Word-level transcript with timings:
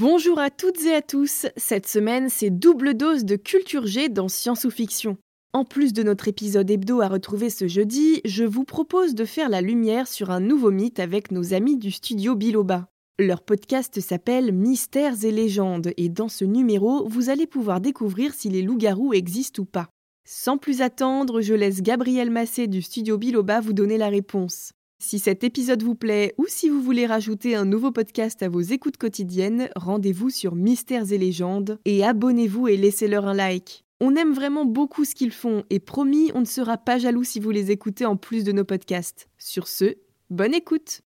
Bonjour 0.00 0.38
à 0.38 0.48
toutes 0.48 0.84
et 0.84 0.94
à 0.94 1.02
tous. 1.02 1.46
Cette 1.56 1.88
semaine, 1.88 2.28
c'est 2.28 2.50
double 2.50 2.94
dose 2.94 3.24
de 3.24 3.34
culture 3.34 3.84
G 3.84 4.08
dans 4.08 4.28
Science 4.28 4.64
ou 4.64 4.70
Fiction. 4.70 5.16
En 5.52 5.64
plus 5.64 5.92
de 5.92 6.04
notre 6.04 6.28
épisode 6.28 6.70
hebdo 6.70 7.00
à 7.00 7.08
retrouver 7.08 7.50
ce 7.50 7.66
jeudi, 7.66 8.20
je 8.24 8.44
vous 8.44 8.62
propose 8.62 9.16
de 9.16 9.24
faire 9.24 9.48
la 9.48 9.60
lumière 9.60 10.06
sur 10.06 10.30
un 10.30 10.38
nouveau 10.38 10.70
mythe 10.70 11.00
avec 11.00 11.32
nos 11.32 11.52
amis 11.52 11.76
du 11.76 11.90
studio 11.90 12.36
Biloba. 12.36 12.86
Leur 13.18 13.42
podcast 13.42 13.98
s'appelle 13.98 14.52
Mystères 14.52 15.24
et 15.24 15.32
légendes 15.32 15.90
et 15.96 16.08
dans 16.08 16.28
ce 16.28 16.44
numéro, 16.44 17.08
vous 17.08 17.28
allez 17.28 17.48
pouvoir 17.48 17.80
découvrir 17.80 18.34
si 18.34 18.48
les 18.50 18.62
loups-garous 18.62 19.14
existent 19.14 19.62
ou 19.62 19.66
pas. 19.66 19.88
Sans 20.24 20.58
plus 20.58 20.80
attendre, 20.80 21.40
je 21.40 21.54
laisse 21.54 21.82
Gabriel 21.82 22.30
Massé 22.30 22.68
du 22.68 22.82
studio 22.82 23.18
Biloba 23.18 23.60
vous 23.60 23.72
donner 23.72 23.98
la 23.98 24.10
réponse. 24.10 24.70
Si 25.00 25.20
cet 25.20 25.44
épisode 25.44 25.84
vous 25.84 25.94
plaît 25.94 26.34
ou 26.38 26.46
si 26.48 26.68
vous 26.68 26.82
voulez 26.82 27.06
rajouter 27.06 27.54
un 27.54 27.64
nouveau 27.64 27.92
podcast 27.92 28.42
à 28.42 28.48
vos 28.48 28.60
écoutes 28.60 28.96
quotidiennes, 28.96 29.70
rendez-vous 29.76 30.28
sur 30.28 30.56
Mystères 30.56 31.12
et 31.12 31.18
légendes 31.18 31.78
et 31.84 32.04
abonnez-vous 32.04 32.66
et 32.66 32.76
laissez-leur 32.76 33.28
un 33.28 33.34
like. 33.34 33.84
On 34.00 34.16
aime 34.16 34.34
vraiment 34.34 34.64
beaucoup 34.64 35.04
ce 35.04 35.14
qu'ils 35.14 35.30
font 35.30 35.62
et 35.70 35.78
promis, 35.78 36.32
on 36.34 36.40
ne 36.40 36.46
sera 36.46 36.78
pas 36.78 36.98
jaloux 36.98 37.22
si 37.22 37.38
vous 37.38 37.50
les 37.50 37.70
écoutez 37.70 38.06
en 38.06 38.16
plus 38.16 38.42
de 38.42 38.50
nos 38.50 38.64
podcasts. 38.64 39.28
Sur 39.38 39.68
ce, 39.68 39.94
bonne 40.30 40.54
écoute 40.54 41.02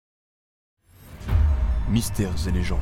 Mystères 1.90 2.46
et 2.46 2.52
légendes. 2.52 2.78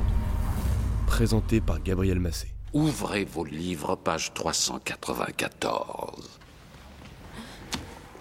Présenté 1.07 1.61
par 1.61 1.81
Gabriel 1.81 2.19
Massé. 2.19 2.49
Ouvrez 2.73 3.25
vos 3.25 3.45
livres, 3.45 3.95
page 3.95 4.35
394. 4.35 6.41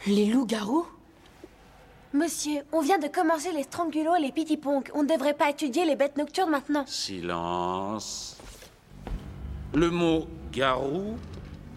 Les 0.05 0.27
loups-garous? 0.27 0.85
Monsieur, 2.15 2.61
on 2.71 2.79
vient 2.79 2.97
de 2.97 3.07
commencer 3.07 3.51
les 3.51 3.63
strangulos 3.63 4.15
et 4.15 4.21
les 4.21 4.31
pitiponks. 4.31 4.89
On 4.93 5.03
ne 5.03 5.09
devrait 5.09 5.33
pas 5.33 5.49
étudier 5.49 5.83
les 5.83 5.97
bêtes 5.97 6.17
nocturnes 6.17 6.49
maintenant. 6.49 6.85
Silence. 6.87 8.37
Le 9.73 9.91
mot 9.91 10.25
garou 10.53 11.17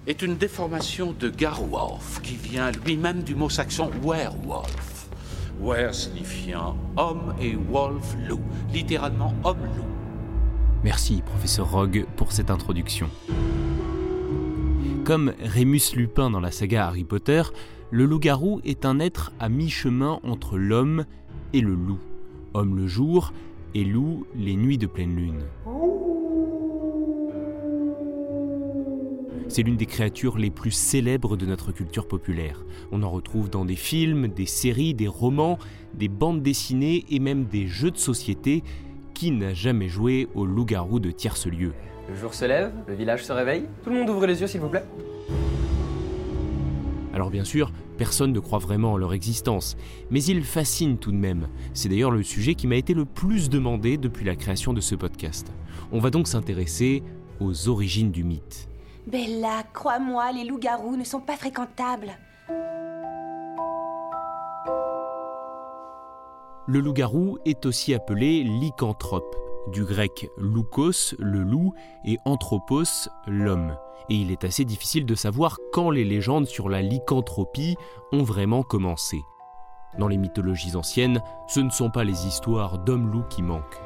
est 0.06 0.22
une 0.22 0.36
déformation 0.36 1.12
de 1.12 1.28
garwolf 1.28 2.22
qui 2.22 2.36
vient 2.36 2.70
lui-même 2.70 3.25
du 3.25 3.34
mot 3.34 3.48
saxon 3.48 3.91
werewolf. 4.00 5.09
Wer 5.61 5.92
signifiant 5.92 6.77
homme 6.97 7.34
et 7.41 7.56
wolf 7.56 8.14
loup, 8.28 8.41
littéralement 8.72 9.34
homme-loup. 9.42 9.89
Merci, 10.84 11.20
professeur 11.22 11.69
Rogue, 11.69 12.06
pour 12.14 12.31
cette 12.31 12.53
introduction. 12.53 13.11
Comme 15.05 15.33
Rémus 15.42 15.97
Lupin 15.97 16.31
dans 16.31 16.39
la 16.39 16.53
saga 16.53 16.86
Harry 16.86 17.03
Potter, 17.03 17.42
le 17.91 18.05
loup-garou 18.05 18.61
est 18.64 18.84
un 18.84 18.98
être 19.00 19.33
à 19.41 19.48
mi-chemin 19.48 20.20
entre 20.22 20.58
l'homme 20.58 21.06
et 21.53 21.61
le 21.61 21.75
loup. 21.75 21.98
Homme 22.53 22.77
le 22.77 22.86
jour 22.86 23.33
et 23.75 23.84
loup 23.84 24.27
les 24.34 24.56
nuits 24.56 24.78
de 24.78 24.86
pleine 24.86 25.17
lune. 25.17 25.42
C'est 29.48 29.62
l'une 29.62 29.78
des 29.78 29.86
créatures 29.86 30.36
les 30.36 30.50
plus 30.50 30.70
célèbres 30.70 31.39
de 31.39 31.47
notre 31.47 31.72
culture 31.72 32.06
populaire. 32.06 32.62
On 32.92 33.03
en 33.03 33.11
retrouve 33.11 33.48
dans 33.48 33.64
des 33.64 33.77
films, 33.77 34.28
des 34.28 34.44
séries, 34.44 34.92
des 34.92 35.09
romans, 35.09 35.59
des 35.94 36.09
bandes 36.09 36.42
dessinées 36.42 37.06
et 37.09 37.19
même 37.19 37.44
des 37.47 37.66
jeux 37.66 37.91
de 37.91 37.97
société. 37.97 38.62
Qui 39.14 39.31
n'a 39.31 39.55
jamais 39.55 39.89
joué 39.89 40.28
au 40.34 40.44
loup-garou 40.44 41.00
de 41.00 41.11
tierce-lieu 41.11 41.72
Le 42.09 42.14
jour 42.14 42.34
se 42.34 42.44
lève, 42.44 42.70
le 42.86 42.94
village 42.94 43.25
se 43.25 43.33
réveille. 43.33 43.64
Tout 43.83 43.91
le 43.91 43.97
monde 43.97 44.11
ouvre 44.11 44.27
les 44.27 44.41
yeux, 44.41 44.47
s'il 44.47 44.61
vous 44.61 44.69
plaît. 44.69 44.84
Alors 47.19 47.30
bien 47.30 47.42
sûr, 47.42 47.72
personne 47.97 48.33
ne 48.33 48.38
croit 48.38 48.61
vraiment 48.61 48.92
en 48.92 48.97
leur 48.97 49.12
existence, 49.12 49.77
mais 50.08 50.22
ils 50.22 50.44
fascinent 50.44 50.98
tout 50.98 51.11
de 51.11 51.16
même. 51.16 51.48
C'est 51.75 51.88
d'ailleurs 51.88 52.12
le 52.12 52.22
sujet 52.22 52.55
qui 52.55 52.69
m'a 52.69 52.77
été 52.77 52.94
le 52.94 53.05
plus 53.05 53.50
demandé 53.50 53.97
depuis 53.97 54.25
la 54.25 54.36
création 54.36 54.72
de 54.72 54.80
ce 54.80 54.94
podcast. 54.94 55.50
On 55.91 55.98
va 55.98 56.10
donc 56.10 56.28
s'intéresser 56.28 57.02
aux 57.41 57.69
origines 57.69 58.12
du 58.12 58.22
mythe. 58.22 58.69
Bella, 59.09 59.65
crois-moi, 59.72 60.31
les 60.31 60.44
loups-garous 60.44 60.94
ne 60.94 61.03
sont 61.03 61.19
pas 61.19 61.37
fréquentables. 61.37 62.12
Le 66.69 66.78
loup-garou 66.78 67.38
est 67.44 67.66
aussi 67.66 67.94
appelé 67.94 68.44
lycanthrope, 68.44 69.34
du 69.71 69.84
grec 69.84 70.31
loukos, 70.37 71.15
le 71.19 71.43
loup, 71.43 71.73
et 72.05 72.19
anthropos, 72.25 73.09
l'homme. 73.27 73.77
Et 74.11 74.15
il 74.15 74.31
est 74.31 74.45
assez 74.45 74.65
difficile 74.65 75.06
de 75.06 75.15
savoir 75.15 75.59
quand 75.73 75.91
les 75.91 76.05
légendes 76.05 76.47
sur 76.47 76.69
la 76.69 76.83
lycanthropie 76.83 77.77
ont 78.12 78.23
vraiment 78.23 78.62
commencé. 78.62 79.21
Dans 79.99 80.09
les 80.09 80.17
mythologies 80.17 80.77
anciennes, 80.77 81.23
ce 81.47 81.61
ne 81.61 81.71
sont 81.71 81.91
pas 81.91 82.05
les 82.05 82.27
histoires 82.27 82.79
d'hommes-loups 82.79 83.29
qui 83.29 83.43
manquent. 83.43 83.81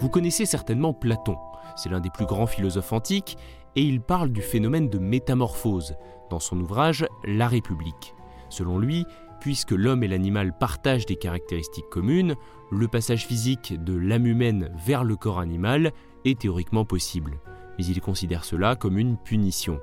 Vous 0.00 0.08
connaissez 0.08 0.46
certainement 0.46 0.92
Platon, 0.92 1.36
c'est 1.76 1.88
l'un 1.88 2.00
des 2.00 2.10
plus 2.10 2.26
grands 2.26 2.46
philosophes 2.46 2.92
antiques, 2.92 3.38
et 3.76 3.82
il 3.82 4.00
parle 4.00 4.30
du 4.30 4.42
phénomène 4.42 4.88
de 4.90 4.98
métamorphose 4.98 5.94
dans 6.28 6.40
son 6.40 6.60
ouvrage 6.60 7.06
La 7.24 7.48
République. 7.48 8.14
Selon 8.48 8.78
lui, 8.78 9.06
puisque 9.42 9.72
l'homme 9.72 10.04
et 10.04 10.08
l'animal 10.08 10.56
partagent 10.56 11.04
des 11.04 11.16
caractéristiques 11.16 11.88
communes, 11.90 12.36
le 12.70 12.86
passage 12.86 13.26
physique 13.26 13.74
de 13.82 13.92
l'âme 13.92 14.26
humaine 14.26 14.72
vers 14.86 15.02
le 15.02 15.16
corps 15.16 15.40
animal 15.40 15.90
est 16.24 16.38
théoriquement 16.38 16.84
possible. 16.84 17.40
Mais 17.76 17.84
il 17.84 18.00
considère 18.00 18.44
cela 18.44 18.76
comme 18.76 18.98
une 18.98 19.16
punition. 19.16 19.80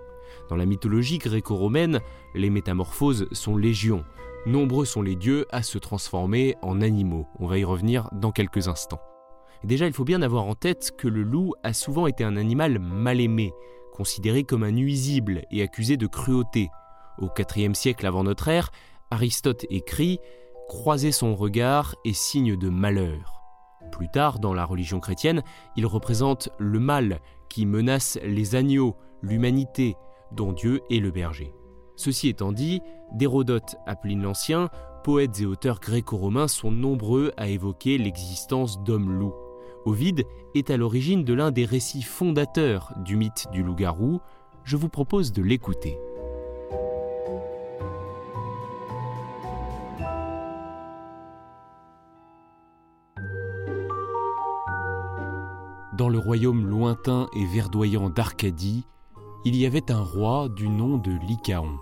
Dans 0.50 0.56
la 0.56 0.66
mythologie 0.66 1.18
gréco-romaine, 1.18 2.00
les 2.36 2.50
métamorphoses 2.50 3.28
sont 3.34 3.58
légion. 3.58 4.06
Nombreux 4.46 4.86
sont 4.86 5.02
les 5.02 5.18
dieux 5.18 5.46
à 5.52 5.62
se 5.62 5.78
transformer 5.78 6.56
en 6.62 6.80
animaux. 6.80 7.28
On 7.38 7.46
va 7.46 7.58
y 7.58 7.66
revenir 7.66 8.08
dans 8.14 8.32
quelques 8.32 8.70
instants. 8.70 9.02
Déjà, 9.66 9.88
il 9.88 9.94
faut 9.94 10.06
bien 10.06 10.22
avoir 10.22 10.46
en 10.46 10.56
tête 10.56 10.92
que 10.98 11.10
le 11.10 11.24
loup 11.24 11.54
a 11.64 11.74
souvent 11.74 12.08
été 12.08 12.24
un 12.24 12.38
animal 12.38 12.80
mal 12.80 13.20
aimé, 13.20 13.52
considéré 13.92 14.46
comme 14.46 14.64
un 14.64 14.72
nuisible 14.72 15.42
et 15.52 15.62
accusé 15.62 15.98
de 15.98 16.08
cruauté. 16.08 16.70
Au 17.18 17.28
IVe 17.58 17.74
siècle 17.74 18.08
avant 18.08 18.24
notre 18.24 18.48
ère, 18.48 18.72
Aristote 19.12 19.66
écrit 19.70 20.20
Croiser 20.68 21.12
son 21.12 21.36
regard 21.36 21.96
est 22.06 22.14
signe 22.14 22.56
de 22.56 22.70
malheur. 22.70 23.42
Plus 23.92 24.08
tard, 24.08 24.40
dans 24.40 24.54
la 24.54 24.66
religion 24.66 25.00
chrétienne, 25.00 25.42
il 25.76 25.88
représente 25.88 26.50
le 26.60 26.80
mal 26.80 27.20
qui 27.50 27.66
menace 27.66 28.20
les 28.24 28.56
agneaux, 28.56 28.96
l'humanité, 29.24 29.96
dont 30.32 30.54
Dieu 30.54 30.82
est 30.92 31.00
le 31.00 31.10
berger. 31.10 31.54
Ceci 31.96 32.30
étant 32.30 32.52
dit, 32.52 32.82
d'Hérodote 33.14 33.78
à 33.88 33.96
Pline 33.96 34.22
l'Ancien, 34.22 34.70
poètes 35.04 35.42
et 35.42 35.46
auteurs 35.48 35.80
gréco-romains 35.80 36.48
sont 36.48 36.72
nombreux 36.72 37.32
à 37.36 37.48
évoquer 37.48 37.98
l'existence 37.98 38.84
d'hommes-loups. 38.84 39.36
Ovide 39.86 40.24
est 40.54 40.70
à 40.70 40.78
l'origine 40.78 41.24
de 41.24 41.34
l'un 41.34 41.50
des 41.50 41.66
récits 41.66 42.04
fondateurs 42.04 42.94
du 43.04 43.16
mythe 43.16 43.48
du 43.52 43.64
loup-garou. 43.64 44.20
Je 44.64 44.78
vous 44.78 44.90
propose 44.90 45.32
de 45.32 45.42
l'écouter. 45.42 45.98
Dans 56.00 56.08
le 56.08 56.18
royaume 56.18 56.66
lointain 56.66 57.28
et 57.36 57.46
verdoyant 57.46 58.10
d'Arcadie, 58.10 58.88
il 59.44 59.54
y 59.54 59.66
avait 59.66 59.92
un 59.92 60.02
roi 60.02 60.48
du 60.48 60.70
nom 60.70 60.98
de 60.98 61.12
Lycaon. 61.28 61.78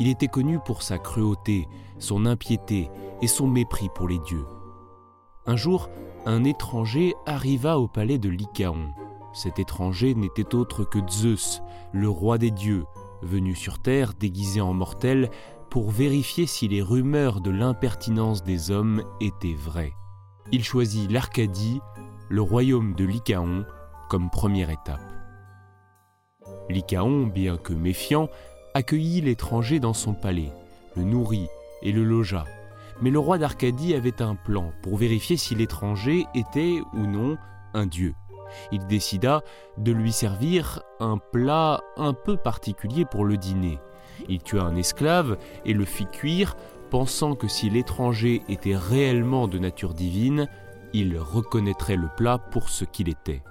Il 0.00 0.08
était 0.08 0.28
connu 0.28 0.58
pour 0.64 0.82
sa 0.82 0.96
cruauté, 0.96 1.68
son 1.98 2.24
impiété 2.24 2.88
et 3.20 3.26
son 3.26 3.46
mépris 3.46 3.90
pour 3.94 4.08
les 4.08 4.18
dieux. 4.20 4.46
Un 5.44 5.56
jour, 5.56 5.90
un 6.24 6.42
étranger 6.42 7.14
arriva 7.26 7.78
au 7.78 7.86
palais 7.86 8.16
de 8.16 8.30
Lycaon. 8.30 8.94
Cet 9.34 9.58
étranger 9.58 10.14
n'était 10.14 10.54
autre 10.54 10.84
que 10.84 10.98
Zeus, 11.10 11.60
le 11.92 12.08
roi 12.08 12.38
des 12.38 12.50
dieux, 12.50 12.86
venu 13.20 13.54
sur 13.54 13.78
terre 13.78 14.14
déguisé 14.18 14.62
en 14.62 14.72
mortel 14.72 15.30
pour 15.68 15.90
vérifier 15.90 16.46
si 16.46 16.66
les 16.66 16.80
rumeurs 16.80 17.42
de 17.42 17.50
l'impertinence 17.50 18.42
des 18.42 18.70
hommes 18.70 19.02
étaient 19.20 19.52
vraies. 19.52 19.92
Il 20.50 20.64
choisit 20.64 21.10
l'Arcadie 21.10 21.82
le 22.30 22.42
royaume 22.42 22.94
de 22.94 23.04
Lycaon 23.04 23.64
comme 24.08 24.30
première 24.30 24.70
étape. 24.70 25.00
Lycaon, 26.68 27.26
bien 27.26 27.56
que 27.56 27.72
méfiant, 27.72 28.28
accueillit 28.74 29.22
l'étranger 29.22 29.80
dans 29.80 29.94
son 29.94 30.12
palais, 30.12 30.52
le 30.96 31.04
nourrit 31.04 31.48
et 31.82 31.92
le 31.92 32.04
logea. 32.04 32.44
Mais 33.00 33.10
le 33.10 33.18
roi 33.18 33.38
d'Arcadie 33.38 33.94
avait 33.94 34.20
un 34.20 34.34
plan 34.34 34.72
pour 34.82 34.96
vérifier 34.96 35.36
si 35.36 35.54
l'étranger 35.54 36.26
était 36.34 36.80
ou 36.92 37.06
non 37.06 37.38
un 37.72 37.86
dieu. 37.86 38.14
Il 38.72 38.86
décida 38.86 39.42
de 39.76 39.92
lui 39.92 40.12
servir 40.12 40.82
un 41.00 41.18
plat 41.18 41.80
un 41.96 42.12
peu 42.12 42.36
particulier 42.36 43.04
pour 43.04 43.24
le 43.24 43.36
dîner. 43.36 43.78
Il 44.28 44.42
tua 44.42 44.62
un 44.62 44.76
esclave 44.76 45.38
et 45.64 45.72
le 45.72 45.84
fit 45.84 46.06
cuire, 46.06 46.56
pensant 46.90 47.34
que 47.34 47.48
si 47.48 47.70
l'étranger 47.70 48.42
était 48.48 48.76
réellement 48.76 49.48
de 49.48 49.58
nature 49.58 49.94
divine, 49.94 50.48
il 50.92 51.18
reconnaîtrait 51.18 51.96
le 51.96 52.08
plat 52.16 52.38
pour 52.38 52.68
ce 52.68 52.84
qu'il 52.84 53.08
était. 53.08 53.42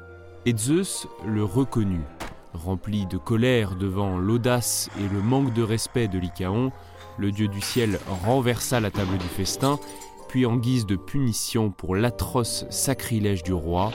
Et 0.45 0.55
Zeus 0.55 1.07
le 1.25 1.43
reconnut. 1.43 2.05
Rempli 2.53 3.05
de 3.05 3.17
colère 3.17 3.75
devant 3.75 4.17
l'audace 4.17 4.89
et 4.99 5.13
le 5.13 5.21
manque 5.21 5.53
de 5.53 5.61
respect 5.61 6.07
de 6.07 6.17
Lycaon, 6.17 6.71
le 7.17 7.31
dieu 7.31 7.47
du 7.47 7.61
ciel 7.61 7.99
renversa 8.23 8.79
la 8.79 8.89
table 8.89 9.17
du 9.17 9.27
festin 9.27 9.79
puis 10.27 10.45
en 10.45 10.57
guise 10.57 10.85
de 10.85 10.95
punition 10.95 11.71
pour 11.71 11.95
l'atroce 11.95 12.65
sacrilège 12.69 13.43
du 13.43 13.53
roi, 13.53 13.91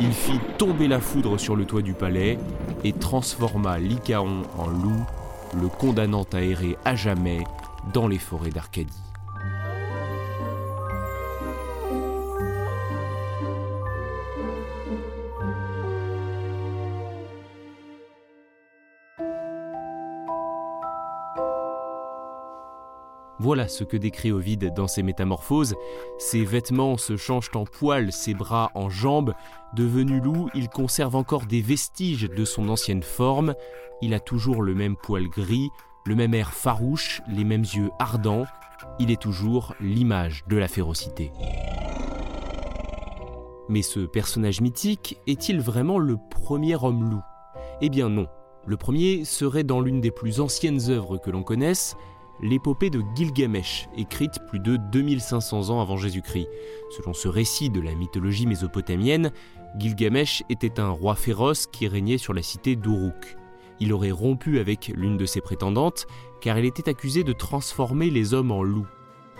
il 0.00 0.12
fit 0.12 0.38
tomber 0.58 0.88
la 0.88 1.00
foudre 1.00 1.38
sur 1.38 1.56
le 1.56 1.64
toit 1.64 1.82
du 1.82 1.94
palais 1.94 2.38
et 2.84 2.92
transforma 2.92 3.78
Lycaon 3.78 4.42
en 4.58 4.68
loup, 4.68 5.04
le 5.60 5.68
condamnant 5.68 6.26
à 6.32 6.42
errer 6.42 6.76
à 6.84 6.94
jamais 6.94 7.44
dans 7.92 8.06
les 8.06 8.18
forêts 8.18 8.50
d'Arcadie. 8.50 9.11
Voilà 23.42 23.66
ce 23.66 23.82
que 23.82 23.96
décrit 23.96 24.30
Ovide 24.30 24.72
dans 24.72 24.86
ses 24.86 25.02
métamorphoses. 25.02 25.74
Ses 26.16 26.44
vêtements 26.44 26.96
se 26.96 27.16
changent 27.16 27.50
en 27.56 27.64
poils, 27.64 28.12
ses 28.12 28.34
bras 28.34 28.70
en 28.76 28.88
jambes. 28.88 29.34
Devenu 29.74 30.20
loup, 30.20 30.48
il 30.54 30.68
conserve 30.68 31.16
encore 31.16 31.46
des 31.46 31.60
vestiges 31.60 32.30
de 32.30 32.44
son 32.44 32.68
ancienne 32.68 33.02
forme. 33.02 33.54
Il 34.00 34.14
a 34.14 34.20
toujours 34.20 34.62
le 34.62 34.76
même 34.76 34.94
poil 34.94 35.28
gris, 35.28 35.70
le 36.06 36.14
même 36.14 36.34
air 36.34 36.52
farouche, 36.52 37.20
les 37.26 37.42
mêmes 37.42 37.64
yeux 37.64 37.90
ardents. 37.98 38.44
Il 39.00 39.10
est 39.10 39.20
toujours 39.20 39.74
l'image 39.80 40.44
de 40.46 40.56
la 40.56 40.68
férocité. 40.68 41.32
Mais 43.68 43.82
ce 43.82 44.06
personnage 44.06 44.60
mythique 44.60 45.18
est-il 45.26 45.60
vraiment 45.60 45.98
le 45.98 46.16
premier 46.30 46.76
homme 46.80 47.10
loup? 47.10 47.22
Eh 47.80 47.88
bien 47.88 48.08
non. 48.08 48.28
Le 48.64 48.76
premier 48.76 49.24
serait 49.24 49.64
dans 49.64 49.80
l'une 49.80 50.00
des 50.00 50.12
plus 50.12 50.38
anciennes 50.38 50.90
œuvres 50.90 51.18
que 51.18 51.32
l'on 51.32 51.42
connaisse, 51.42 51.96
l'épopée 52.42 52.90
de 52.90 53.02
Gilgamesh, 53.14 53.88
écrite 53.96 54.38
plus 54.48 54.58
de 54.58 54.76
2500 54.76 55.70
ans 55.70 55.80
avant 55.80 55.96
Jésus-Christ. 55.96 56.48
Selon 56.90 57.14
ce 57.14 57.28
récit 57.28 57.70
de 57.70 57.80
la 57.80 57.94
mythologie 57.94 58.46
mésopotamienne, 58.46 59.30
Gilgamesh 59.78 60.42
était 60.50 60.80
un 60.80 60.90
roi 60.90 61.14
féroce 61.14 61.66
qui 61.66 61.88
régnait 61.88 62.18
sur 62.18 62.34
la 62.34 62.42
cité 62.42 62.76
d'Uruk. 62.76 63.36
Il 63.80 63.92
aurait 63.92 64.10
rompu 64.10 64.58
avec 64.58 64.92
l'une 64.94 65.16
de 65.16 65.26
ses 65.26 65.40
prétendantes 65.40 66.06
car 66.40 66.58
elle 66.58 66.64
était 66.64 66.88
accusée 66.88 67.24
de 67.24 67.32
transformer 67.32 68.10
les 68.10 68.34
hommes 68.34 68.52
en 68.52 68.62
loups. 68.62 68.86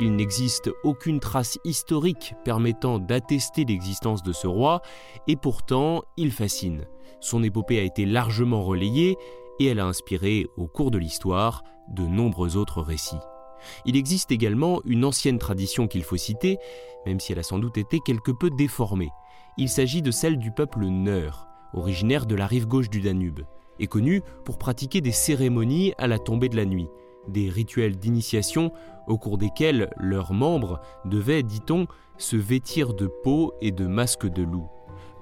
Il 0.01 0.17
n'existe 0.17 0.71
aucune 0.85 1.21
trace 1.21 1.59
historique 1.65 2.35
permettant 2.45 2.99
d'attester 2.99 3.65
l'existence 3.65 4.23
de 4.23 4.33
ce 4.33 4.47
roi, 4.47 4.81
et 5.29 5.37
pourtant 5.37 6.03
il 6.17 6.33
fascine. 6.33 6.87
Son 7.21 7.43
épopée 7.43 7.79
a 7.79 7.83
été 7.83 8.07
largement 8.07 8.63
relayée, 8.63 9.17
et 9.59 9.67
elle 9.67 9.81
a 9.81 9.87
inspiré, 9.87 10.47
au 10.57 10.67
cours 10.67 10.91
de 10.91 10.99
l'histoire, 10.99 11.63
de 11.89 12.03
nombreux 12.03 12.57
autres 12.57 12.83
récits. 12.83 13.17
Il 13.85 13.97
existe 13.97 14.33
également 14.33 14.81
une 14.85 15.05
ancienne 15.05 15.39
tradition 15.39 15.87
qu'il 15.87 16.03
faut 16.03 16.17
citer, 16.17 16.59
même 17.07 17.21
si 17.21 17.33
elle 17.33 17.39
a 17.39 17.45
sans 17.45 17.59
doute 17.59 17.79
été 17.79 18.01
quelque 18.01 18.33
peu 18.33 18.51
déformée. 18.51 19.11
Il 19.59 19.69
s'agit 19.69 20.03
de 20.03 20.11
celle 20.11 20.39
du 20.39 20.51
peuple 20.51 20.85
Neur, 20.87 21.47
originaire 21.75 22.27
de 22.27 22.35
la 22.35 22.47
rive 22.47 22.67
gauche 22.67 22.91
du 22.91 23.01
Danube, 23.01 23.41
et 23.79 23.87
connu 23.87 24.23
pour 24.45 24.59
pratiquer 24.59 25.01
des 25.01 25.13
cérémonies 25.13 25.95
à 25.99 26.07
la 26.07 26.19
tombée 26.19 26.49
de 26.49 26.57
la 26.57 26.65
nuit, 26.65 26.89
des 27.29 27.49
rituels 27.49 27.97
d'initiation 27.97 28.73
au 29.07 29.19
cours 29.19 29.39
desquels 29.39 29.91
leurs 29.97 30.33
membres 30.33 30.81
devaient, 31.05 31.43
dit-on, 31.43 31.87
se 32.19 32.37
vêtir 32.37 32.95
de 32.95 33.07
peau 33.07 33.55
et 33.61 33.73
de 33.73 33.87
masques 33.87 34.29
de 34.29 34.43
loup. 34.43 34.69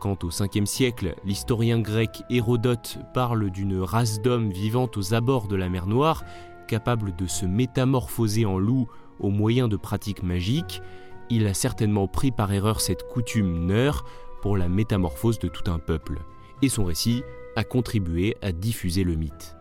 Quand 0.01 0.25
au 0.25 0.31
5e 0.31 0.65
siècle, 0.65 1.15
l'historien 1.27 1.79
grec 1.79 2.23
Hérodote 2.31 2.99
parle 3.13 3.51
d'une 3.51 3.81
race 3.81 4.23
d'hommes 4.23 4.51
vivant 4.51 4.89
aux 4.97 5.13
abords 5.13 5.47
de 5.47 5.57
la 5.57 5.69
mer 5.69 5.87
Noire, 5.87 6.25
capable 6.67 7.15
de 7.15 7.27
se 7.27 7.45
métamorphoser 7.45 8.47
en 8.47 8.59
loup 8.59 8.89
au 9.19 9.29
moyen 9.29 9.69
de 9.69 9.77
pratiques 9.77 10.23
magiques, 10.23 10.81
il 11.29 11.47
a 11.47 11.53
certainement 11.53 12.09
pris 12.09 12.31
par 12.31 12.51
erreur 12.51 12.81
cette 12.81 13.07
coutume 13.09 13.67
neur 13.67 14.07
pour 14.41 14.57
la 14.57 14.71
métamorphose 14.71 15.39
de 15.39 15.49
tout 15.49 15.71
un 15.71 15.79
peuple. 15.79 16.21
Et 16.63 16.71
son 16.71 16.87
récit 16.87 17.23
a 17.55 17.65
contribué 17.65 18.39
à 18.41 18.53
diffuser 18.53 19.05
le 19.05 19.17
mythe. 19.17 19.55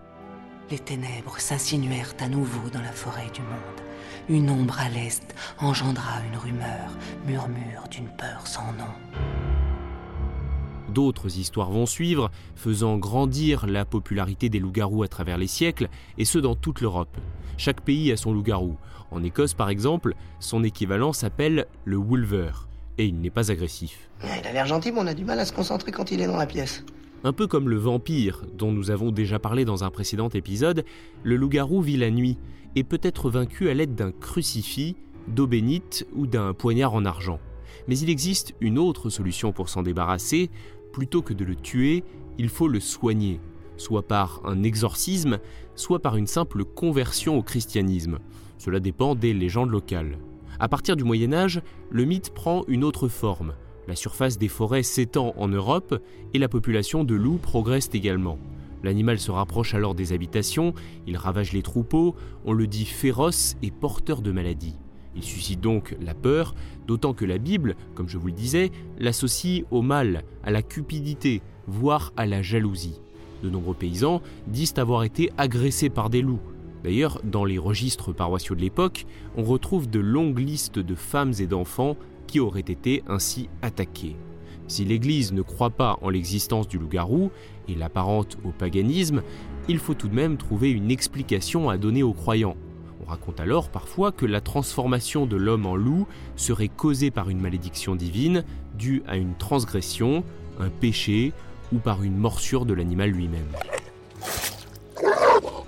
Les 0.72 0.80
ténèbres 0.80 1.38
s'insinuèrent 1.38 2.14
à 2.22 2.30
nouveau 2.30 2.70
dans 2.70 2.82
la 2.82 2.94
forêt 2.94 3.30
du 3.34 3.42
monde. 3.42 3.82
Une 4.30 4.50
ombre 4.50 4.80
à 4.80 4.88
l'est 4.88 5.36
engendra 5.58 6.22
une 6.32 6.38
rumeur, 6.38 6.92
murmure 7.26 7.90
d'une 7.92 8.10
peur 8.16 8.48
sans 8.48 8.72
nom. 8.74 9.49
D'autres 11.00 11.38
histoires 11.38 11.72
vont 11.72 11.86
suivre, 11.86 12.30
faisant 12.58 12.98
grandir 12.98 13.66
la 13.68 13.86
popularité 13.86 14.50
des 14.50 14.60
loups-garous 14.60 15.04
à 15.04 15.08
travers 15.08 15.38
les 15.38 15.48
siècles, 15.48 15.88
et 16.18 16.26
ce 16.26 16.40
dans 16.40 16.56
toute 16.56 16.82
l'Europe. 16.82 17.16
Chaque 17.56 17.80
pays 17.80 18.12
a 18.12 18.18
son 18.18 18.34
loup-garou. 18.34 18.76
En 19.10 19.24
Écosse, 19.24 19.54
par 19.54 19.70
exemple, 19.70 20.14
son 20.42 20.62
équivalent 20.62 21.14
s'appelle 21.14 21.68
le 21.86 21.96
wolver, 21.96 22.68
et 22.98 23.06
il 23.06 23.22
n'est 23.22 23.30
pas 23.30 23.50
agressif. 23.50 24.10
Il 24.26 24.46
a 24.46 24.52
l'air 24.52 24.66
gentil, 24.66 24.92
mais 24.92 25.00
on 25.00 25.08
a 25.08 25.14
du 25.14 25.24
mal 25.24 25.40
à 25.40 25.46
se 25.46 25.54
concentrer 25.54 25.94
quand 25.94 26.12
il 26.12 26.20
est 26.20 26.28
dans 26.28 26.36
la 26.36 26.46
pièce. 26.46 26.84
Un 27.24 27.32
peu 27.32 27.48
comme 27.48 27.70
le 27.70 27.78
vampire, 27.78 28.44
dont 28.58 28.74
nous 28.74 28.92
avons 28.92 29.12
déjà 29.12 29.40
parlé 29.40 29.64
dans 29.64 29.86
un 29.86 29.92
précédent 29.92 30.28
épisode, 30.28 30.84
le 31.24 31.38
loup-garou 31.38 31.82
vit 31.82 31.96
la 31.96 32.12
nuit 32.12 32.38
et 32.76 32.84
peut 32.84 33.00
être 33.04 33.30
vaincu 33.30 33.70
à 33.70 33.74
l'aide 33.74 33.96
d'un 33.96 34.12
crucifix, 34.12 34.98
d'eau 35.30 35.48
bénite 35.48 36.06
ou 36.14 36.28
d'un 36.28 36.54
poignard 36.54 36.94
en 36.94 37.06
argent. 37.06 37.40
Mais 37.88 37.98
il 37.98 38.10
existe 38.10 38.54
une 38.60 38.78
autre 38.78 39.10
solution 39.10 39.52
pour 39.52 39.70
s'en 39.70 39.84
débarrasser, 39.84 40.50
plutôt 40.92 41.22
que 41.22 41.34
de 41.34 41.46
le 41.46 41.56
tuer, 41.56 42.04
il 42.38 42.50
faut 42.50 42.68
le 42.68 42.80
soigner, 42.80 43.40
soit 43.78 44.08
par 44.08 44.42
un 44.46 44.64
exorcisme, 44.64 45.40
soit 45.76 46.00
par 46.00 46.16
une 46.16 46.28
simple 46.28 46.64
conversion 46.64 47.38
au 47.38 47.44
christianisme. 47.44 48.20
Cela 48.58 48.80
dépend 48.80 49.16
des 49.16 49.34
légendes 49.34 49.70
locales. 49.70 50.18
À 50.60 50.68
partir 50.68 50.96
du 50.96 51.04
Moyen 51.04 51.34
Âge, 51.34 51.62
le 51.90 52.04
mythe 52.06 52.34
prend 52.34 52.64
une 52.68 52.84
autre 52.84 53.08
forme. 53.08 53.54
La 53.88 53.96
surface 53.96 54.38
des 54.38 54.50
forêts 54.50 54.84
s'étend 54.84 55.34
en 55.38 55.48
Europe 55.48 55.96
et 56.34 56.40
la 56.40 56.50
population 56.50 57.04
de 57.04 57.16
loups 57.16 57.38
progresse 57.38 57.90
également. 57.94 58.38
L'animal 58.84 59.20
se 59.20 59.32
rapproche 59.32 59.74
alors 59.74 59.96
des 59.96 60.14
habitations, 60.14 60.74
il 61.08 61.18
ravage 61.18 61.54
les 61.54 61.62
troupeaux, 61.64 62.16
on 62.46 62.54
le 62.54 62.68
dit 62.68 62.86
féroce 62.86 63.56
et 63.62 63.72
porteur 63.72 64.22
de 64.22 64.32
maladies. 64.32 64.76
Il 65.16 65.24
suscite 65.24 65.62
donc 65.62 65.96
la 66.02 66.14
peur, 66.14 66.56
d'autant 66.88 67.14
que 67.14 67.26
la 67.26 67.38
Bible, 67.38 67.76
comme 67.96 68.10
je 68.10 68.18
vous 68.18 68.28
le 68.28 68.34
disais, 68.34 68.72
l'associe 68.98 69.64
au 69.72 69.82
mal, 69.82 70.24
à 70.44 70.52
la 70.52 70.62
cupidité, 70.62 71.42
voire 71.68 72.14
à 72.16 72.26
la 72.26 72.42
jalousie. 72.42 73.02
De 73.44 73.50
nombreux 73.50 73.74
paysans 73.74 74.22
disent 74.48 74.74
avoir 74.78 75.04
été 75.04 75.32
agressés 75.38 75.90
par 75.90 76.10
des 76.10 76.22
loups. 76.22 76.42
D'ailleurs, 76.84 77.22
dans 77.24 77.46
les 77.46 77.58
registres 77.58 78.14
paroissiaux 78.14 78.56
de 78.56 78.62
l'époque, 78.62 79.06
on 79.36 79.44
retrouve 79.44 79.90
de 79.90 80.00
longues 80.00 80.40
listes 80.40 80.80
de 80.80 80.96
femmes 80.96 81.34
et 81.40 81.48
d'enfants 81.48 81.98
qui 82.28 82.40
auraient 82.40 82.60
été 82.60 83.04
ainsi 83.08 83.50
attaqués. 83.62 84.16
Si 84.68 84.86
l'Église 84.86 85.34
ne 85.34 85.42
croit 85.42 85.72
pas 85.72 85.98
en 86.02 86.10
l'existence 86.10 86.68
du 86.68 86.78
loup-garou 86.78 87.32
et 87.68 87.76
l'apparente 87.76 88.38
au 88.46 88.52
paganisme, 88.52 89.24
il 89.68 89.80
faut 89.80 89.96
tout 89.96 90.08
de 90.08 90.16
même 90.16 90.38
trouver 90.38 90.70
une 90.70 90.92
explication 90.92 91.70
à 91.70 91.78
donner 91.78 92.04
aux 92.04 92.14
croyants 92.14 92.56
raconte 93.06 93.40
alors 93.40 93.70
parfois 93.70 94.12
que 94.12 94.26
la 94.26 94.42
transformation 94.42 95.26
de 95.26 95.36
l'homme 95.36 95.66
en 95.66 95.76
loup 95.76 96.08
serait 96.36 96.68
causée 96.68 97.12
par 97.12 97.30
une 97.30 97.40
malédiction 97.40 97.96
divine 97.96 98.44
due 98.78 99.04
à 99.08 99.18
une 99.18 99.36
transgression, 99.36 100.24
un 100.60 100.70
péché 100.70 101.34
ou 101.72 101.78
par 101.78 102.04
une 102.04 102.18
morsure 102.18 102.66
de 102.66 102.74
l'animal 102.74 103.12
lui-même. 103.12 103.48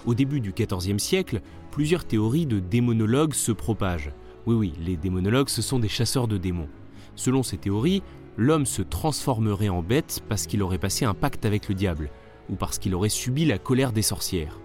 Au 0.05 0.13
début 0.13 0.41
du 0.41 0.51
XIVe 0.51 0.97
siècle, 0.97 1.41
plusieurs 1.69 2.05
théories 2.05 2.47
de 2.47 2.59
démonologues 2.59 3.33
se 3.33 3.51
propagent. 3.51 4.11
Oui 4.45 4.55
oui, 4.55 4.73
les 4.83 4.97
démonologues 4.97 5.49
ce 5.49 5.61
sont 5.61 5.79
des 5.79 5.87
chasseurs 5.87 6.27
de 6.27 6.37
démons. 6.37 6.69
Selon 7.15 7.43
ces 7.43 7.57
théories, 7.57 8.01
l'homme 8.37 8.65
se 8.65 8.81
transformerait 8.81 9.69
en 9.69 9.83
bête 9.83 10.23
parce 10.27 10.47
qu'il 10.47 10.63
aurait 10.63 10.79
passé 10.79 11.05
un 11.05 11.13
pacte 11.13 11.45
avec 11.45 11.69
le 11.69 11.75
diable, 11.75 12.09
ou 12.49 12.55
parce 12.55 12.79
qu'il 12.79 12.95
aurait 12.95 13.09
subi 13.09 13.45
la 13.45 13.59
colère 13.59 13.91
des 13.91 14.01
sorcières. 14.01 14.59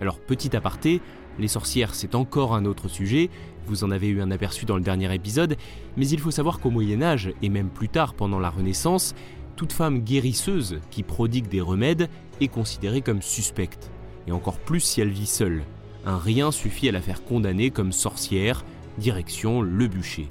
Alors 0.00 0.18
petit 0.20 0.56
aparté, 0.56 1.02
les 1.38 1.48
sorcières, 1.48 1.94
c'est 1.94 2.14
encore 2.14 2.54
un 2.54 2.64
autre 2.64 2.88
sujet, 2.88 3.30
vous 3.66 3.84
en 3.84 3.90
avez 3.90 4.08
eu 4.08 4.20
un 4.20 4.30
aperçu 4.30 4.64
dans 4.64 4.76
le 4.76 4.82
dernier 4.82 5.14
épisode, 5.14 5.56
mais 5.96 6.08
il 6.08 6.20
faut 6.20 6.30
savoir 6.30 6.58
qu'au 6.58 6.70
Moyen 6.70 7.02
Âge, 7.02 7.32
et 7.42 7.48
même 7.48 7.68
plus 7.68 7.88
tard 7.88 8.14
pendant 8.14 8.38
la 8.38 8.50
Renaissance, 8.50 9.14
toute 9.56 9.72
femme 9.72 10.00
guérisseuse 10.00 10.80
qui 10.90 11.02
prodigue 11.02 11.48
des 11.48 11.60
remèdes 11.60 12.08
est 12.40 12.48
considérée 12.48 13.02
comme 13.02 13.22
suspecte, 13.22 13.90
et 14.26 14.32
encore 14.32 14.58
plus 14.58 14.80
si 14.80 15.00
elle 15.00 15.10
vit 15.10 15.26
seule. 15.26 15.64
Un 16.06 16.16
rien 16.16 16.50
suffit 16.50 16.88
à 16.88 16.92
la 16.92 17.02
faire 17.02 17.24
condamner 17.24 17.70
comme 17.70 17.92
sorcière, 17.92 18.64
direction 18.98 19.60
le 19.60 19.86
bûcher. 19.88 20.28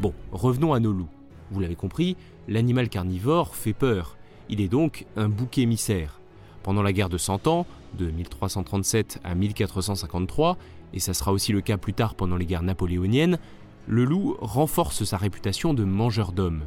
Bon, 0.00 0.12
revenons 0.32 0.74
à 0.74 0.80
nos 0.80 0.92
loups. 0.92 1.08
Vous 1.50 1.60
l'avez 1.60 1.76
compris, 1.76 2.16
l'animal 2.48 2.88
carnivore 2.88 3.54
fait 3.54 3.72
peur. 3.72 4.16
Il 4.48 4.60
est 4.60 4.68
donc 4.68 5.06
un 5.16 5.28
bouc 5.28 5.58
émissaire. 5.58 6.20
Pendant 6.66 6.82
la 6.82 6.92
guerre 6.92 7.08
de 7.08 7.16
Cent 7.16 7.46
Ans, 7.46 7.64
de 7.96 8.10
1337 8.10 9.20
à 9.22 9.36
1453, 9.36 10.58
et 10.94 10.98
ça 10.98 11.14
sera 11.14 11.32
aussi 11.32 11.52
le 11.52 11.60
cas 11.60 11.76
plus 11.76 11.94
tard 11.94 12.16
pendant 12.16 12.34
les 12.36 12.44
guerres 12.44 12.64
napoléoniennes, 12.64 13.38
le 13.86 14.04
loup 14.04 14.36
renforce 14.40 15.04
sa 15.04 15.16
réputation 15.16 15.74
de 15.74 15.84
mangeur 15.84 16.32
d'hommes. 16.32 16.64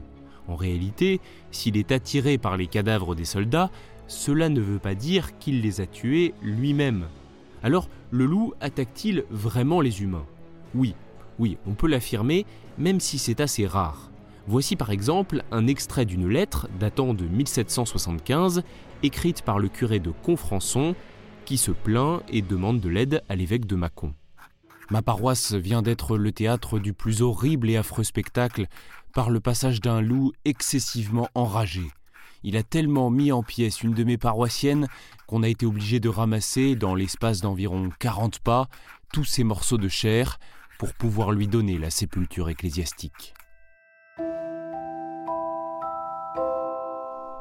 En 0.47 0.55
réalité, 0.55 1.19
s'il 1.51 1.75
est 1.75 1.91
attiré 1.91 2.37
par 2.37 2.55
les 2.55 2.67
cadavres 2.67 3.13
des 3.13 3.25
soldats, 3.25 3.71
cela 4.07 4.47
ne 4.47 4.61
veut 4.61 4.79
pas 4.79 4.95
dire 4.95 5.37
qu'il 5.37 5.59
les 5.59 5.81
a 5.81 5.85
tués 5.85 6.33
lui-même. 6.41 7.07
Alors, 7.61 7.89
le 8.09 8.25
loup 8.25 8.53
attaque-t-il 8.61 9.25
vraiment 9.29 9.81
les 9.81 10.01
humains? 10.01 10.25
Oui, 10.75 10.95
oui, 11.39 11.57
on 11.67 11.73
peut 11.73 11.87
l'affirmer, 11.87 12.45
même 12.77 13.01
si 13.01 13.19
c'est 13.19 13.41
assez 13.41 13.67
rare. 13.67 14.08
Voici 14.49 14.75
par 14.75 14.89
exemple 14.89 15.43
un 15.51 15.67
extrait 15.67 16.05
d'une 16.05 16.27
lettre 16.27 16.67
datant 16.79 17.13
de 17.13 17.23
1775, 17.23 18.63
écrite 19.03 19.43
par 19.43 19.59
le 19.59 19.69
curé 19.69 19.99
de 19.99 20.09
Confrançon, 20.09 20.95
qui 21.45 21.55
se 21.55 21.69
plaint 21.69 22.23
et 22.29 22.41
demande 22.41 22.79
de 22.79 22.89
l'aide 22.89 23.21
à 23.29 23.35
l'évêque 23.35 23.67
de 23.67 23.75
Mâcon. 23.75 24.15
Ma 24.89 25.03
paroisse 25.03 25.53
vient 25.53 25.83
d'être 25.83 26.17
le 26.17 26.31
théâtre 26.31 26.79
du 26.79 26.93
plus 26.93 27.21
horrible 27.21 27.69
et 27.69 27.77
affreux 27.77 28.03
spectacle 28.03 28.65
par 29.13 29.29
le 29.29 29.39
passage 29.39 29.81
d'un 29.81 30.01
loup 30.01 30.31
excessivement 30.45 31.29
enragé. 31.35 31.83
Il 32.41 32.57
a 32.57 32.63
tellement 32.63 33.11
mis 33.11 33.31
en 33.31 33.43
pièces 33.43 33.83
une 33.83 33.93
de 33.93 34.03
mes 34.03 34.17
paroissiennes 34.17 34.87
qu'on 35.27 35.43
a 35.43 35.47
été 35.47 35.67
obligé 35.67 35.99
de 35.99 36.09
ramasser, 36.09 36.75
dans 36.75 36.95
l'espace 36.95 37.41
d'environ 37.41 37.91
40 37.99 38.39
pas, 38.39 38.67
tous 39.13 39.25
ces 39.25 39.43
morceaux 39.43 39.77
de 39.77 39.89
chair 39.89 40.39
pour 40.79 40.95
pouvoir 40.95 41.33
lui 41.33 41.47
donner 41.47 41.77
la 41.77 41.91
sépulture 41.91 42.49
ecclésiastique. 42.49 43.35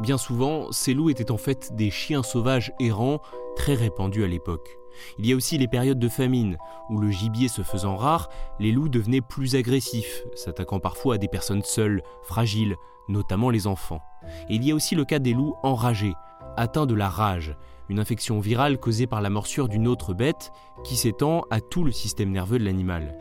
Bien 0.00 0.16
souvent, 0.16 0.70
ces 0.70 0.94
loups 0.94 1.10
étaient 1.10 1.32
en 1.32 1.38
fait 1.38 1.74
des 1.74 1.90
chiens 1.90 2.22
sauvages 2.22 2.72
errants 2.78 3.20
très 3.56 3.74
répandus 3.74 4.22
à 4.22 4.28
l'époque. 4.28 4.78
Il 5.18 5.26
y 5.26 5.32
a 5.32 5.36
aussi 5.36 5.58
les 5.58 5.68
périodes 5.68 5.98
de 5.98 6.08
famine, 6.08 6.56
où 6.88 6.98
le 6.98 7.10
gibier 7.10 7.48
se 7.48 7.62
faisant 7.62 7.96
rare, 7.96 8.28
les 8.58 8.72
loups 8.72 8.88
devenaient 8.88 9.20
plus 9.20 9.56
agressifs, 9.56 10.24
s'attaquant 10.34 10.80
parfois 10.80 11.16
à 11.16 11.18
des 11.18 11.28
personnes 11.28 11.62
seules, 11.62 12.02
fragiles, 12.22 12.76
notamment 13.08 13.50
les 13.50 13.66
enfants. 13.66 14.00
Et 14.48 14.54
il 14.54 14.64
y 14.64 14.70
a 14.70 14.74
aussi 14.74 14.94
le 14.94 15.04
cas 15.04 15.18
des 15.18 15.34
loups 15.34 15.56
enragés, 15.62 16.14
atteints 16.56 16.86
de 16.86 16.94
la 16.94 17.08
rage, 17.08 17.56
une 17.88 18.00
infection 18.00 18.38
virale 18.38 18.78
causée 18.78 19.06
par 19.06 19.20
la 19.20 19.30
morsure 19.30 19.68
d'une 19.68 19.88
autre 19.88 20.14
bête 20.14 20.52
qui 20.84 20.96
s'étend 20.96 21.42
à 21.50 21.60
tout 21.60 21.84
le 21.84 21.92
système 21.92 22.30
nerveux 22.30 22.58
de 22.58 22.64
l'animal. 22.64 23.18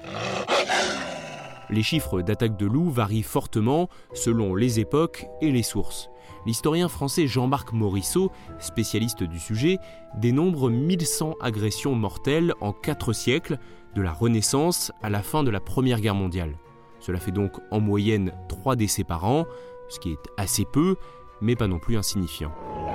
Les 1.70 1.84
chiffres 1.84 2.22
d'attaques 2.22 2.58
de 2.58 2.66
loups 2.66 2.90
varient 2.90 3.24
fortement 3.24 3.90
selon 4.14 4.56
les 4.56 4.80
époques 4.80 5.28
et 5.42 5.52
les 5.52 5.64
sources. 5.64 6.10
L'historien 6.46 6.88
français 6.88 7.28
Jean-Marc 7.28 7.74
Morisseau, 7.74 8.32
spécialiste 8.60 9.24
du 9.24 9.40
sujet, 9.40 9.80
dénombre 10.16 10.70
1100 10.70 11.36
agressions 11.42 11.94
mortelles 11.94 12.54
en 12.62 12.72
4 12.72 13.12
siècles, 13.12 13.58
de 13.96 14.02
la 14.02 14.14
Renaissance 14.14 14.92
à 15.02 15.10
la 15.10 15.24
fin 15.24 15.44
de 15.44 15.50
la 15.50 15.60
Première 15.60 16.00
Guerre 16.00 16.16
mondiale. 16.16 16.56
Cela 17.00 17.20
fait 17.20 17.32
donc 17.32 17.54
en 17.72 17.80
moyenne 17.80 18.32
3 18.48 18.76
décès 18.76 19.04
par 19.04 19.26
an, 19.26 19.46
ce 19.90 20.00
qui 20.00 20.12
est 20.12 20.30
assez 20.38 20.66
peu, 20.66 20.96
mais 21.42 21.56
pas 21.56 21.68
non 21.68 21.80
plus 21.80 21.98
insignifiant. 21.98 22.54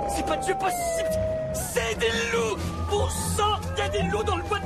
C'est 0.09 0.25
pas 0.25 0.37
possible 0.37 1.09
C'est 1.53 1.99
des 1.99 2.07
loups 2.31 2.57
Il 3.75 3.79
y 3.79 3.81
a 3.81 3.89
des 3.89 4.03
loups 4.09 4.23
dans 4.23 4.37
le 4.37 4.43
bois 4.43 4.59
de. 4.59 4.63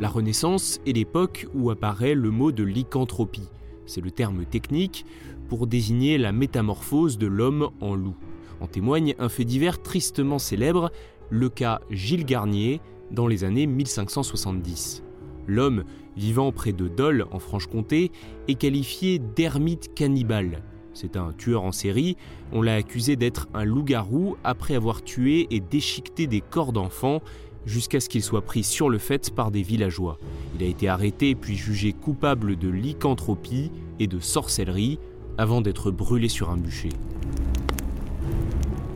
La 0.00 0.08
Renaissance 0.08 0.78
est 0.86 0.92
l'époque 0.92 1.48
où 1.54 1.70
apparaît 1.70 2.14
le 2.14 2.30
mot 2.30 2.52
de 2.52 2.62
lycanthropie. 2.62 3.48
C'est 3.84 4.00
le 4.00 4.12
terme 4.12 4.44
technique 4.44 5.04
pour 5.48 5.66
désigner 5.66 6.18
la 6.18 6.30
métamorphose 6.30 7.18
de 7.18 7.26
l'homme 7.26 7.70
en 7.80 7.96
loup. 7.96 8.14
En 8.60 8.68
témoigne 8.68 9.16
un 9.18 9.28
fait 9.28 9.44
divers 9.44 9.82
tristement 9.82 10.38
célèbre, 10.38 10.92
le 11.30 11.48
cas 11.48 11.80
Gilles 11.90 12.24
Garnier 12.24 12.80
dans 13.10 13.26
les 13.26 13.42
années 13.42 13.66
1570. 13.66 15.02
L'homme, 15.48 15.82
vivant 16.16 16.52
près 16.52 16.72
de 16.72 16.86
Dole 16.86 17.26
en 17.32 17.40
Franche-Comté, 17.40 18.12
est 18.46 18.54
qualifié 18.54 19.18
d'ermite 19.18 19.94
cannibale. 19.94 20.62
C'est 20.92 21.16
un 21.16 21.32
tueur 21.32 21.62
en 21.64 21.72
série, 21.72 22.16
on 22.52 22.62
l'a 22.62 22.74
accusé 22.74 23.16
d'être 23.16 23.48
un 23.52 23.64
loup-garou 23.64 24.36
après 24.44 24.74
avoir 24.74 25.02
tué 25.02 25.48
et 25.50 25.60
déchiqueté 25.60 26.28
des 26.28 26.40
corps 26.40 26.72
d'enfants 26.72 27.20
jusqu'à 27.68 28.00
ce 28.00 28.08
qu'il 28.08 28.22
soit 28.22 28.42
pris 28.42 28.64
sur 28.64 28.88
le 28.88 28.98
fait 28.98 29.30
par 29.30 29.50
des 29.50 29.62
villageois. 29.62 30.18
Il 30.56 30.64
a 30.64 30.66
été 30.66 30.88
arrêté 30.88 31.34
puis 31.34 31.54
jugé 31.54 31.92
coupable 31.92 32.56
de 32.56 32.68
lycanthropie 32.68 33.70
et 34.00 34.06
de 34.06 34.18
sorcellerie 34.18 34.98
avant 35.36 35.60
d'être 35.60 35.90
brûlé 35.90 36.28
sur 36.28 36.50
un 36.50 36.56
bûcher. 36.56 36.88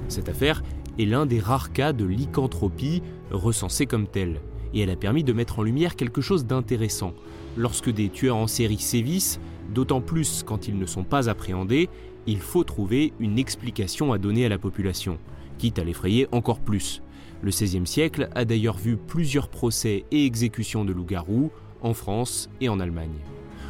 Cette 0.08 0.28
affaire 0.28 0.62
est 0.98 1.04
l'un 1.04 1.26
des 1.26 1.38
rares 1.38 1.72
cas 1.72 1.92
de 1.92 2.04
lycanthropie 2.04 3.02
recensés 3.30 3.86
comme 3.86 4.06
tel, 4.06 4.40
et 4.74 4.80
elle 4.80 4.90
a 4.90 4.96
permis 4.96 5.22
de 5.22 5.32
mettre 5.32 5.58
en 5.58 5.62
lumière 5.62 5.94
quelque 5.94 6.20
chose 6.20 6.46
d'intéressant. 6.46 7.12
Lorsque 7.56 7.90
des 7.90 8.08
tueurs 8.08 8.36
en 8.36 8.46
série 8.46 8.78
sévissent, 8.78 9.38
d'autant 9.72 10.00
plus 10.00 10.42
quand 10.42 10.66
ils 10.66 10.78
ne 10.78 10.86
sont 10.86 11.04
pas 11.04 11.28
appréhendés, 11.28 11.90
il 12.26 12.40
faut 12.40 12.64
trouver 12.64 13.12
une 13.20 13.38
explication 13.38 14.12
à 14.12 14.18
donner 14.18 14.46
à 14.46 14.48
la 14.48 14.58
population, 14.58 15.18
quitte 15.58 15.78
à 15.78 15.84
l'effrayer 15.84 16.26
encore 16.32 16.60
plus. 16.60 17.02
Le 17.42 17.50
XVIe 17.50 17.86
siècle 17.86 18.28
a 18.36 18.44
d'ailleurs 18.44 18.78
vu 18.78 18.96
plusieurs 18.96 19.48
procès 19.48 20.04
et 20.12 20.26
exécutions 20.26 20.84
de 20.84 20.92
loups-garous 20.92 21.50
en 21.82 21.92
France 21.92 22.48
et 22.60 22.68
en 22.68 22.78
Allemagne. 22.78 23.18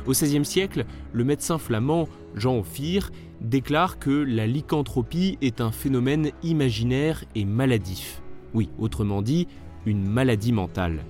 Au 0.06 0.10
XVIe 0.10 0.44
siècle, 0.44 0.84
le 1.12 1.24
médecin 1.24 1.56
flamand 1.56 2.06
Jean 2.34 2.58
Ophir 2.58 3.10
déclare 3.40 3.98
que 3.98 4.10
la 4.10 4.46
lycanthropie 4.46 5.38
est 5.40 5.62
un 5.62 5.70
phénomène 5.70 6.32
imaginaire 6.42 7.24
et 7.34 7.46
maladif. 7.46 8.20
Oui, 8.52 8.68
autrement 8.78 9.22
dit, 9.22 9.48
une 9.86 10.04
maladie 10.06 10.52
mentale. 10.52 11.04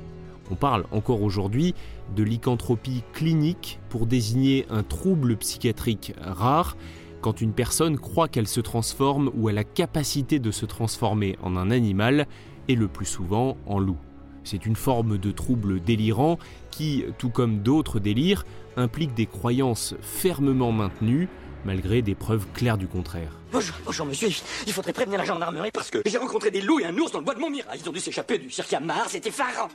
On 0.50 0.54
parle 0.54 0.85
encore 0.92 1.23
aujourd'hui 1.23 1.75
de 2.14 2.23
lycanthropie 2.23 3.02
clinique 3.12 3.81
pour 3.88 4.07
désigner 4.07 4.66
un 4.71 4.85
trouble 4.85 5.37
psychiatrique 5.37 6.14
rare 6.21 6.76
quand 7.23 7.40
une 7.40 7.52
personne 7.52 7.99
croit 7.99 8.28
qu'elle 8.28 8.49
se 8.49 8.61
transforme 8.61 9.31
ou 9.35 9.49
a 9.49 9.52
la 9.52 9.64
capacité 9.64 10.38
de 10.38 10.50
se 10.50 10.66
transformer 10.66 11.37
en 11.42 11.57
un 11.57 11.71
animal 11.71 12.26
et 12.69 12.75
le 12.75 12.88
plus 12.88 13.07
souvent 13.07 13.57
en 13.66 13.78
loup. 13.78 13.99
C'est 14.45 14.66
une 14.66 14.76
forme 14.76 15.19
de 15.19 15.31
trouble 15.31 15.81
délirant 15.81 16.38
qui, 16.71 17.04
tout 17.19 17.31
comme 17.31 17.61
d'autres 17.61 18.00
délires, 18.00 18.45
implique 18.76 19.14
des 19.14 19.26
croyances 19.26 19.95
fermement 20.00 20.73
maintenues 20.73 21.28
malgré 21.64 22.02
des 22.02 22.14
preuves 22.14 22.47
claires 22.52 22.78
du 22.78 22.88
contraire. 22.88 23.38
Bonjour, 23.52 23.76
bonjour 23.85 24.07
monsieur, 24.07 24.28
il 24.66 24.73
faudrait 24.73 24.92
prévenir 24.92 25.19
la 25.19 25.25
gendarmerie 25.25 25.71
parce 25.73 25.90
que 25.90 25.99
j'ai 26.04 26.19
rencontré 26.19 26.50
des 26.50 26.61
loups 26.61 26.81
et 26.81 26.87
un 26.87 26.97
ours 26.97 27.12
dans 27.12 27.21
le 27.21 27.25
bois 27.25 27.35
de 27.35 27.40
Montmirail. 27.40 27.78
Ils 27.81 27.88
ont 27.88 27.92
dû 27.92 28.00
s'échapper 28.00 28.38
du 28.38 28.50
cirque 28.50 28.73
à 28.73 28.81
Mars, 28.81 29.11
c'était 29.11 29.28
effarant. 29.28 29.69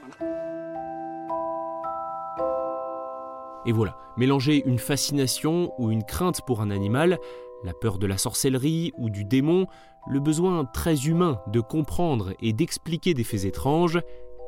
Et 3.66 3.72
voilà, 3.72 3.98
mélanger 4.18 4.64
une 4.66 4.80
fascination 4.80 5.74
ou 5.78 5.92
une 5.92 6.04
crainte 6.04 6.42
pour 6.46 6.62
un 6.62 6.72
animal, 6.72 7.20
la 7.64 7.74
peur 7.74 7.98
de 7.98 8.08
la 8.08 8.18
sorcellerie 8.18 8.94
ou 8.98 9.10
du 9.10 9.26
démon, 9.26 9.68
le 10.10 10.20
besoin 10.20 10.66
très 10.66 11.08
humain 11.08 11.40
de 11.48 11.60
comprendre 11.60 12.34
et 12.42 12.54
d'expliquer 12.54 13.14
des 13.14 13.24
faits 13.24 13.46
étranges, 13.46 14.00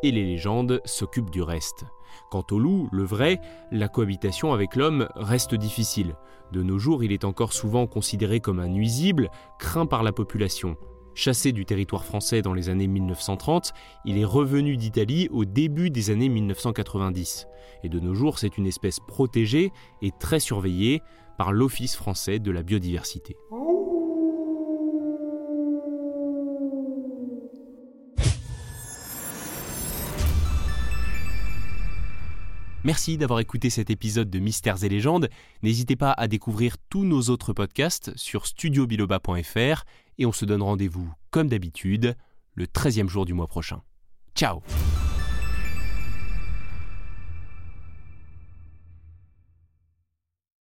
et 0.03 0.11
les 0.11 0.23
légendes 0.23 0.81
s'occupent 0.85 1.29
du 1.29 1.41
reste. 1.41 1.85
Quant 2.31 2.45
au 2.51 2.59
loup, 2.59 2.87
le 2.91 3.03
vrai, 3.03 3.39
la 3.71 3.87
cohabitation 3.87 4.53
avec 4.53 4.75
l'homme 4.75 5.07
reste 5.15 5.55
difficile. 5.55 6.15
De 6.51 6.63
nos 6.63 6.79
jours, 6.79 7.03
il 7.03 7.11
est 7.11 7.25
encore 7.25 7.53
souvent 7.53 7.87
considéré 7.87 8.39
comme 8.39 8.59
un 8.59 8.67
nuisible, 8.67 9.29
craint 9.59 9.85
par 9.85 10.03
la 10.03 10.11
population. 10.11 10.77
Chassé 11.13 11.51
du 11.51 11.65
territoire 11.65 12.05
français 12.05 12.41
dans 12.41 12.53
les 12.53 12.69
années 12.69 12.87
1930, 12.87 13.73
il 14.05 14.17
est 14.17 14.25
revenu 14.25 14.77
d'Italie 14.77 15.27
au 15.31 15.43
début 15.43 15.89
des 15.89 16.11
années 16.11 16.29
1990. 16.29 17.47
Et 17.83 17.89
de 17.89 17.99
nos 17.99 18.13
jours, 18.13 18.39
c'est 18.39 18.57
une 18.57 18.67
espèce 18.67 18.99
protégée 18.99 19.71
et 20.01 20.11
très 20.17 20.39
surveillée 20.39 21.01
par 21.37 21.51
l'Office 21.51 21.95
français 21.95 22.39
de 22.39 22.51
la 22.51 22.63
biodiversité. 22.63 23.35
Merci 32.89 33.19
d'avoir 33.19 33.39
écouté 33.39 33.69
cet 33.69 33.91
épisode 33.91 34.31
de 34.31 34.39
Mystères 34.39 34.83
et 34.83 34.89
légendes. 34.89 35.29
N'hésitez 35.61 35.95
pas 35.95 36.11
à 36.11 36.27
découvrir 36.27 36.75
tous 36.89 37.05
nos 37.05 37.21
autres 37.29 37.53
podcasts 37.53 38.11
sur 38.17 38.47
studiobiloba.fr 38.47 39.83
et 40.17 40.25
on 40.25 40.31
se 40.31 40.43
donne 40.43 40.63
rendez-vous, 40.63 41.13
comme 41.29 41.49
d'habitude, 41.49 42.15
le 42.55 42.65
13e 42.65 43.07
jour 43.07 43.25
du 43.25 43.33
mois 43.35 43.45
prochain. 43.45 43.83
Ciao 44.33 44.63